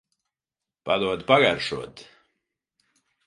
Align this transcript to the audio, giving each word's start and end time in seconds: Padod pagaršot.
Padod 0.89 1.19
pagaršot. 1.29 2.03